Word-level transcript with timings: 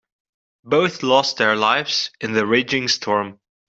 Both 0.63 1.03
lost 1.03 1.37
their 1.37 1.55
lives 1.55 2.09
in 2.19 2.33
the 2.33 2.47
raging 2.47 2.87
storm. 2.87 3.39